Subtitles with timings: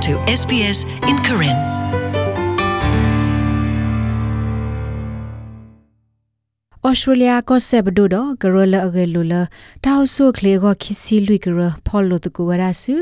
[0.00, 2.19] to SBS in Karen.
[6.90, 9.34] ဩစတြေးလျကဆက်ဘဒိုဒဂရလအဂလူလ
[9.84, 12.94] တောက်ဆုခလေကိုခီစီလူကရဖော်လို့တကူဝရဆူ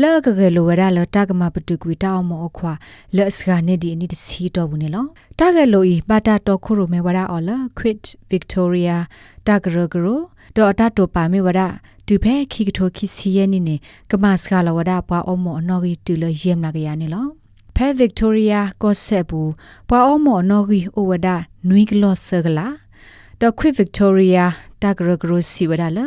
[0.00, 2.72] လောကဂလူဝရလတကမပတုကွေတောက်မောခွာ
[3.16, 5.06] လက်စကနေဒီအနိတစီတော့ဘူးနေလော
[5.38, 7.96] တကလိုဤပါတာတော့ခုရမေဝရအော်လခွစ်
[8.30, 8.98] ဗစ်တိုးရီယာ
[9.46, 10.20] တကရဂရို
[10.56, 11.60] ဒေါ်တတိုပါမေဝရ
[12.06, 13.76] ဒူဖဲခီကထိုခီစီယနေနေ
[14.10, 17.26] ကမစကလဝရပွားအမောအနော်ဂီတူလယမ်လာကရနေလော
[17.76, 19.50] ဖဲဗစ်တိုးရီယာကောဆက်ဘူး
[19.88, 21.28] ပွားအမောနော်ဂီအိုဝဒ
[21.68, 22.68] နွီကလော့ဆဂလာ
[23.42, 24.46] ဒေါ်ခွစ်ဗစ်တိုးရီယာ
[24.82, 26.06] တဂရဂရိုစီဝဒါလာ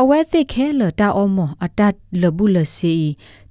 [0.00, 2.94] အဝဲသိခဲလတာအမောအတတ်လဘူးလစီ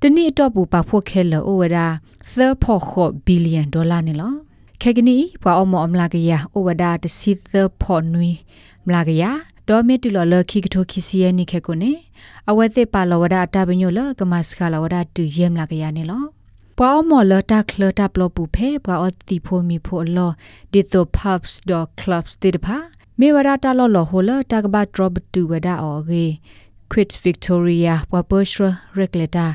[0.02, 1.88] တနိတော့ပူပါဖို့ခဲလအိုဝဒါ
[2.32, 2.92] 3ဖို့ခ
[3.26, 4.34] ဘီလီယံဒေါ်လာနေလော
[4.82, 8.32] ခေကနီဘွာအမောအမလာကရအိုဝဒါတစီ3ဖို့နွီ
[8.86, 9.24] မလာကရ
[9.68, 11.92] ဒေါ်မီတူလလခိကထိုခိစီယနိခေကိုနေ
[12.50, 16.24] အဝဲသိပါလဝဒါတာဘညိုလကမစခလာဝဒါတူယမ်လာကရနေလော
[16.78, 20.32] ပွာမော်လတာခလတာပလပူဖေပွာအတိဖိုမီဖိုလော
[20.72, 22.78] ဒီတို pubs.clubs တိတဖာ
[23.20, 26.26] မေဝရတာလော်လော်ဟိုလတာကဘတ်ဒရော့တူဝဒါအော်ဂေ
[26.92, 29.48] quit victoria wabushra regleta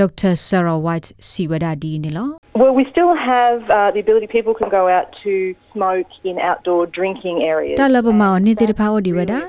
[0.00, 2.24] dr sarah white siwada di ne lo
[2.60, 5.32] Well, we still have uh, the ability people can go out to
[5.72, 7.76] smoke in outdoor drinking areas.
[7.80, 9.40] ta laba ma ni te pha o di wada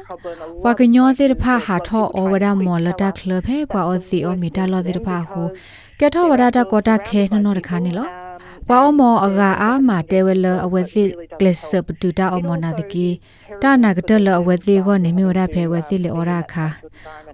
[0.66, 3.82] wa ka nyo te pha ha tho o wada mo la ta khle phe pa
[3.92, 5.44] o si o mi ta lo te pha ho
[6.00, 8.06] ke tho wada ta ko ta khe no no ta kha ni lo
[8.70, 11.04] ပွာအမောအဂါအာမတဲဝဲလအဝဲသိ
[11.39, 13.07] ကလစ်ဆပတူတာအမောနာတကီ
[13.61, 16.66] တာနာကတလအဝဲသိကိုနေမျိုးရဖဲဝဲသိလေဩရာခါ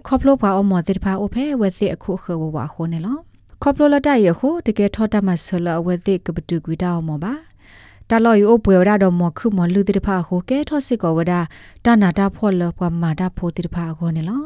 [0.06, 3.18] ခေါပလိုပွာအမောတိဖာအဖဲဝဲသိအခုခဝဝခိုနေလော
[3.62, 7.34] ခေါပလိုလတရခုတကယ်ထောတမဆလအဝဲသိကပတူကွီတာအမောပါ
[8.10, 11.32] တလော်ယူပွေရတော့မခုမလူတိဖာခုကဲထောစစ်ကောဝဒ
[11.84, 14.42] တာနာတာဖောလပွာမာတာဖိုတိဖာခိုနေလော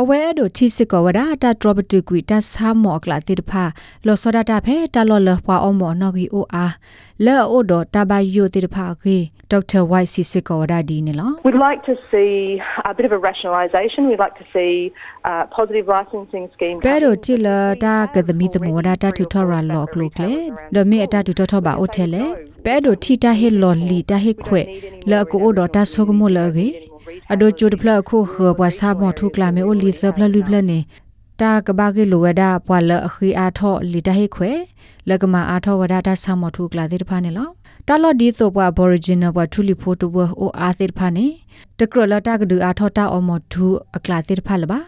[0.00, 3.64] အဝဲဒိုချီစစ်ကောဝဒတာဒရဘတူကွီတဆာမောကလာတိတဖာ
[4.06, 6.74] လောစောဒတာဖဲတလောလပွာအမောနော်ဂီအိုအား
[7.24, 9.16] လဲအိုဒတဘယိုတိတဖာခေ
[9.50, 12.32] ဒေါက်တာဝိုက်စီစစ်ကောဝဒဒီနေလော We'd like to see
[12.90, 14.00] a bit of a rationalisation.
[14.10, 14.72] We'd like to see
[15.30, 16.76] uh, positive licensing scheme.
[16.86, 20.32] ပဲဒိုတီလာတာကဒမီတမောဒတာတူထော်ရာလော့ကလုကလေ
[20.74, 22.24] ဒမေအတာတူထော်ပါအိုထဲလေ
[22.64, 24.60] ပဲဒိုတီတာဟေလော်လီတာဟေခွဲ
[25.10, 26.68] လဲကိုအိုဒတာဆောကမိုလကေ
[27.32, 30.78] အဒိုချူဒဖလခုခပွားစာမောထုကလာမေအိုလီဆပ်လလူပလနေ
[31.40, 34.50] တာကဘာကေလိုဝဒါပွာလအခီအားထောလီတဟိခွဲ
[35.08, 37.48] လကမာအားထောဝဒါတာဆာမောထုကလာသေးတဖာနေလော
[37.88, 41.26] တာလော်ဒီဆိုပွာဘော်ရီဂျင်နယ်ပွာထူလီဖိုတိုဘအိုအားသေးတဖာနေ
[41.78, 43.66] တကရလတာကဒူအားထောတာအမောထူ
[43.96, 44.80] အကလာသေးတဖာလပါ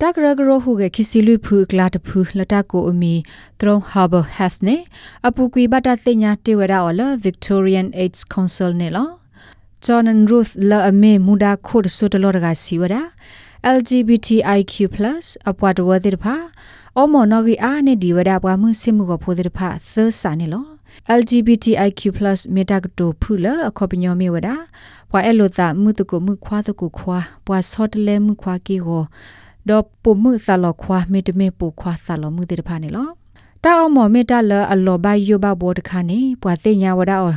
[0.00, 3.14] တကရဂရဟုကခီစီလူဖူကလာတဖူလတကိုအမီ
[3.58, 4.76] ထရုံဟာဘာဟက်နေ
[5.26, 9.08] အပူကွီဘတာသိညာတေဝရာအော်လ Victorian AIDS Council နေလော
[9.84, 13.02] John Ruth la ame muda khod so de lor ga siwara
[13.76, 14.72] LGBTIQ+
[15.48, 16.36] အပွားတဝတိတဖာ
[16.98, 20.66] အမော်နော်ဂီအားနဲ့ဒီဝဒပွားမှုစစ်မှုကိုဖိုးတဲ့တဖာသစာနေလော
[21.18, 22.00] LGBTIQ+
[22.54, 24.48] မေတာကတိုဖူလာအခေါပညောမေဝဒ
[25.10, 29.04] ပွာအလိုတာမှုတကုမှုခွာတကုခွာပွာဆော့တလဲမှုခွာကီကို
[29.68, 33.08] ဒေါ်ပုမှုသလောခွာမေတမေပူခွာသလောမှုတဲ့တဖာနေလော
[33.64, 37.34] တာအမော်မေတာလအလောဘယိုဘဘောတခါနေပွာသိညာဝဒအော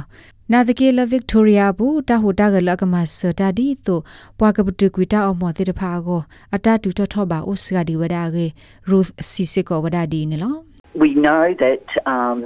[0.51, 3.99] နာတကေလဗစ်တိုးရီယာဘူးတာဟိုတာကလကမစတာဒီတို
[4.39, 6.21] ပွာကပတူကွီတာအမောတိတဖာကို
[6.55, 8.45] အတတူထထဘာဥစကဒီဝဒါကေ
[8.89, 10.55] Ruth Sisiko ဝဒါဒီနေလော
[11.03, 11.85] We know that
[12.15, 12.37] um,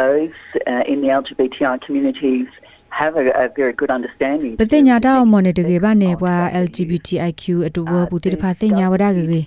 [0.00, 0.38] those
[0.72, 2.48] uh, in the LGBTI communities
[2.90, 4.52] have a, a very good understanding.
[4.60, 6.34] ပတိညာတာအမော်နေတကေဘာနေပွာ
[6.64, 9.40] LGBTIQ အတူဝဘူတိတဖာသိညာဝဒါကေကေ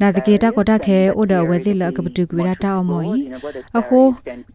[0.00, 3.14] နာတကေတာကောတာခဲအိုဒဝဲသိလကပတူကွီတာတာအမော်ဤ
[3.78, 4.00] အခု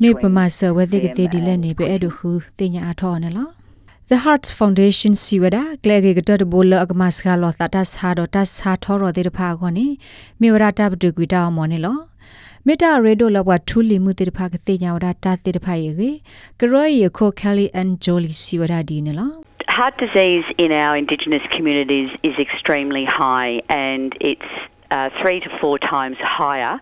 [0.01, 3.49] မေပမဆဝဲသိကတိဒီလက်နေပဲအဲ့ဒုခုသိညာအထောနေလော
[4.09, 8.09] The Heart Foundation siwada klege gata de bol ak mas kha lo ta tas ha
[8.17, 9.85] do tas ha tho ro de pha ko ni
[10.39, 11.93] mi wara ta bu gwi ta mo ni lo
[12.66, 15.90] မေတ္တာရေဒိုလဘထူလီမှုတေတဖာကတိညာဝဒတာတေတဖာယေ
[16.60, 19.34] ကရောယေခိုကယ်လီအန်ဂျိုလီစီဝဒဒီနလား
[19.76, 23.54] Heart disease in our Indigenous communities is extremely high
[23.88, 24.52] and it's
[24.91, 26.75] uh, three to four times higher.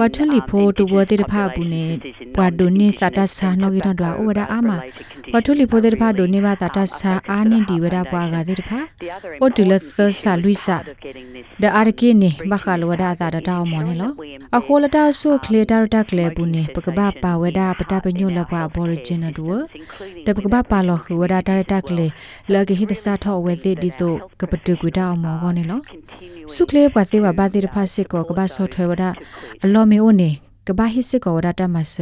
[0.00, 1.84] ဝတ်ထလီဖိုတူဝတိတဖဘူးနေ
[2.36, 4.70] ဘွာဒိုနေစတာဆာနောဂီတော့ဒွာဩဝဒအာမ
[5.32, 8.70] ဝတ်ထလီဖိုတိတဖဒိုနေဘာစတာဆာအာနေဒီဝဒဘွာကတိတဖ
[9.40, 10.76] အိုတူလသဆာလူဆာ
[11.62, 14.12] ဒအာရကိနေဘခလဝဒသာတတောင်းမော်နေလော
[14.56, 19.46] အခိုလတာဆုခလေတာရတကလေဘူးနေပကပပါဝဒပတပညုလဘွာဘော်ရီဂျင်နဒူ
[20.26, 22.06] တပကပပါလောခဝဒတာရတကလေ
[22.52, 22.84] လကဟိ
[27.38, 29.04] တစာထောဝဲတိဒီတိုကပတူကွတာမော်ကောနေလောဆုခလေဘွာသေးဝဘာတိတဖစစ်ကောကဘာဆော့ထွဲဝဒ
[29.64, 30.30] အလောမေအိုနေ
[30.66, 31.94] ကဘာဟိစစ်ကောဝဒတာမဆ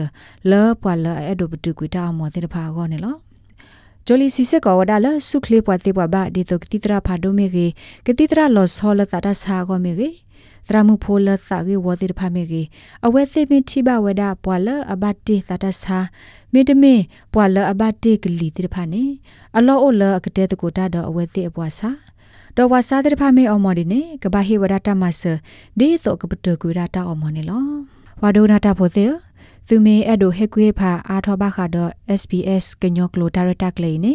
[0.51, 3.17] လောပွာလောအဲ့ဒိုပတူကွတာမော်တိတဖာကောနေလော
[4.07, 7.67] ဂျိုလီစီစကောဝဒါလဆုခလေပွားတေပွားဘာဒီတိုကတိတရာဖာဒိုမေဂေ
[8.07, 10.09] ကတိတရာလောဆောလတာတာဆာကောမေဂေ
[10.67, 12.63] သရမှုဖိုလသကေဝတိတဖာမေကေ
[13.07, 15.99] အဝဲသိမတိဘဝဒပွာလအဘတ်တေသတဆာ
[16.53, 16.95] မေတမေ
[17.35, 19.03] ပွာလအဘတ်တေကလီတိတဖာနေ
[19.57, 21.91] အလောအိုလအကတဲ့တကိုတာတော့အဝဲသိအပွားစာ
[22.57, 25.23] တော့ဝါစာတဲ့ဖာမေအမော်ဒီနေကဘာဟေဝဒတာမဆ
[25.79, 27.65] ဒီတော့ကပတကွေရတာအမော်နေလော
[28.23, 29.13] ဝါဒိုနာတာဖို့သေး
[29.69, 31.91] သူမေအဲ့ဒိုဟက်ကွေဖာအာထောဘခါတော့
[32.21, 34.15] SBS ကညောကလိုတာရတာကလေးနေ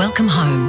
[0.01, 0.65] Welcome home.